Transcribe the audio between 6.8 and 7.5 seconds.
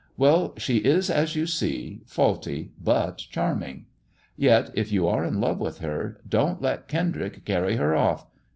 Kendrick